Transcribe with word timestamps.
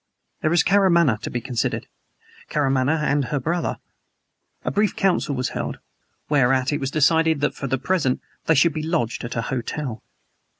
There 0.41 0.49
was 0.49 0.63
Karamaneh 0.63 1.17
to 1.21 1.29
be 1.29 1.39
considered 1.39 1.85
Karamaneh 2.49 3.03
and 3.03 3.25
her 3.25 3.39
brother. 3.39 3.77
A 4.65 4.71
brief 4.71 4.95
counsel 4.95 5.35
was 5.35 5.49
held, 5.49 5.77
whereat 6.27 6.73
it 6.73 6.79
was 6.79 6.89
decided 6.89 7.39
that 7.41 7.53
for 7.53 7.67
the 7.67 7.77
present 7.77 8.19
they 8.47 8.55
should 8.55 8.73
be 8.73 8.81
lodged 8.81 9.23
at 9.23 9.35
a 9.35 9.43
hotel. 9.43 10.01